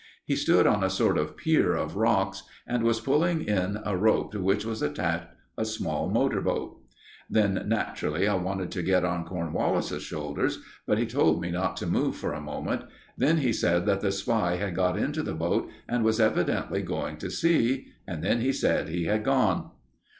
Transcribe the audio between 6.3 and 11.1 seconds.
boat. Then naturally I wanted to get on Cornwallis's shoulders, but he